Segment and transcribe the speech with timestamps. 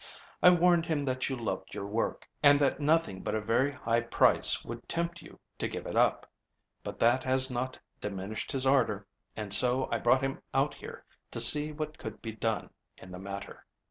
[0.41, 4.01] I warned him that you loved your work, and that nothing but a very high
[4.01, 6.25] price would tempt you to give it up,
[6.83, 9.05] but that has not diminished his ardor,
[9.37, 13.19] and so I brought him out here to see what could be done in the
[13.19, 13.63] matter."